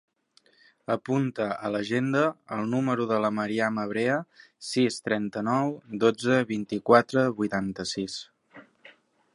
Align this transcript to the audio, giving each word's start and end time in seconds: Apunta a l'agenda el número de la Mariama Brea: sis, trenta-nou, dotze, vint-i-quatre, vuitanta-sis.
Apunta 0.93 1.45
a 1.67 1.69
l'agenda 1.75 2.23
el 2.57 2.63
número 2.71 3.05
de 3.11 3.19
la 3.25 3.31
Mariama 3.41 3.85
Brea: 3.93 4.17
sis, 4.69 4.99
trenta-nou, 5.09 5.73
dotze, 6.05 6.41
vint-i-quatre, 6.55 7.29
vuitanta-sis. 7.43 8.19